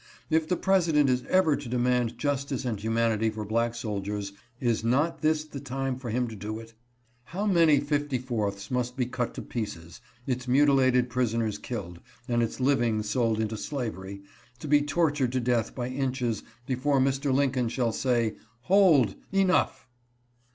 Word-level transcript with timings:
If 0.31 0.47
the 0.47 0.57
President 0.57 1.11
is 1.11 1.23
ever 1.29 1.55
to 1.55 1.69
demand 1.69 2.17
justice 2.17 2.65
and 2.65 2.79
humanity 2.79 3.29
for 3.29 3.45
black 3.45 3.75
soldiers, 3.75 4.33
is 4.59 4.83
not 4.83 5.21
this 5.21 5.43
the 5.43 5.59
time 5.59 5.95
for 5.95 6.09
him 6.09 6.27
to 6.29 6.35
do 6.35 6.57
it? 6.59 6.73
How 7.25 7.45
many 7.45 7.79
54ths 7.79 8.71
must 8.71 8.97
be 8.97 9.05
cut 9.05 9.35
to 9.35 9.43
pieces, 9.43 10.01
its 10.25 10.47
mutilated 10.47 11.07
prisoners 11.07 11.59
killed, 11.59 11.99
and 12.27 12.41
its 12.41 12.59
living 12.59 13.03
sold 13.03 13.39
into 13.39 13.57
slavery, 13.57 14.23
to 14.57 14.67
be 14.67 14.81
tortured 14.81 15.31
to 15.33 15.39
death 15.39 15.75
by 15.75 15.89
inches, 15.89 16.41
before 16.65 16.99
Mr. 16.99 17.31
Lincoln 17.31 17.69
shall 17.69 17.91
say, 17.91 18.33
'Hold, 18.61 19.13
enough!' 19.31 19.87